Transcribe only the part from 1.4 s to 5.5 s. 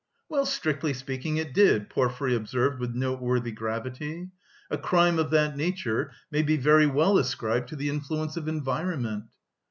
did," Porfiry observed with noteworthy gravity; "a crime of